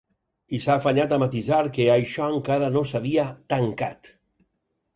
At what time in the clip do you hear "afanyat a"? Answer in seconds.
0.79-1.19